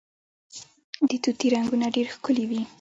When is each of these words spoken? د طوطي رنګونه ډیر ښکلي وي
د 1.09 1.11
طوطي 1.23 1.47
رنګونه 1.55 1.85
ډیر 1.95 2.07
ښکلي 2.15 2.45
وي 2.49 2.61